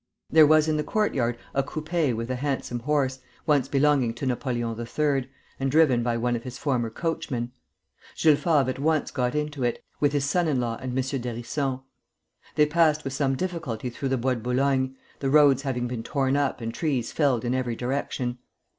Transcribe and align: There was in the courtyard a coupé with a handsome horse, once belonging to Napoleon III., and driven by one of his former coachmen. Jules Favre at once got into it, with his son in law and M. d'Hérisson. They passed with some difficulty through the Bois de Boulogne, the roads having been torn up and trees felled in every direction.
There 0.31 0.47
was 0.47 0.67
in 0.67 0.77
the 0.77 0.83
courtyard 0.83 1.37
a 1.53 1.61
coupé 1.61 2.11
with 2.15 2.31
a 2.31 2.35
handsome 2.37 2.79
horse, 2.79 3.19
once 3.45 3.67
belonging 3.67 4.15
to 4.15 4.25
Napoleon 4.25 4.75
III., 4.75 5.29
and 5.59 5.69
driven 5.69 6.01
by 6.01 6.17
one 6.17 6.35
of 6.35 6.41
his 6.41 6.57
former 6.57 6.89
coachmen. 6.89 7.51
Jules 8.15 8.39
Favre 8.39 8.67
at 8.71 8.79
once 8.79 9.11
got 9.11 9.35
into 9.35 9.63
it, 9.63 9.83
with 9.99 10.13
his 10.13 10.25
son 10.25 10.47
in 10.47 10.59
law 10.59 10.75
and 10.81 10.93
M. 10.97 11.03
d'Hérisson. 11.03 11.83
They 12.55 12.65
passed 12.65 13.03
with 13.03 13.13
some 13.13 13.35
difficulty 13.35 13.91
through 13.91 14.09
the 14.09 14.17
Bois 14.17 14.33
de 14.33 14.39
Boulogne, 14.39 14.95
the 15.19 15.29
roads 15.29 15.61
having 15.61 15.85
been 15.87 16.01
torn 16.01 16.35
up 16.35 16.61
and 16.61 16.73
trees 16.73 17.11
felled 17.11 17.45
in 17.45 17.53
every 17.53 17.75
direction. 17.75 18.39